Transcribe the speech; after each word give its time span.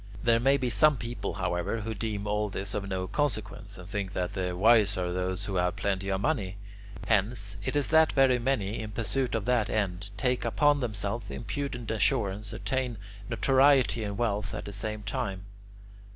There 0.23 0.39
may 0.39 0.57
be 0.57 0.71
some 0.71 0.97
people, 0.97 1.33
however, 1.35 1.81
who 1.81 1.93
deem 1.93 2.25
all 2.25 2.49
this 2.49 2.73
of 2.73 2.89
no 2.89 3.05
consequence, 3.07 3.77
and 3.77 3.87
think 3.87 4.13
that 4.13 4.33
the 4.33 4.57
wise 4.57 4.97
are 4.97 5.13
those 5.13 5.45
who 5.45 5.57
have 5.57 5.75
plenty 5.75 6.09
of 6.09 6.21
money. 6.21 6.57
Hence 7.05 7.55
it 7.63 7.75
is 7.75 7.89
that 7.89 8.11
very 8.13 8.39
many, 8.39 8.79
in 8.79 8.89
pursuit 8.89 9.35
of 9.35 9.45
that 9.45 9.69
end, 9.69 10.09
take 10.17 10.43
upon 10.43 10.79
themselves 10.79 11.29
impudent 11.29 11.91
assurance, 11.91 12.51
and 12.51 12.63
attain 12.63 12.97
notoriety 13.29 14.03
and 14.03 14.17
wealth 14.17 14.55
at 14.55 14.65
the 14.65 14.73
same 14.73 15.03
time. 15.03 15.45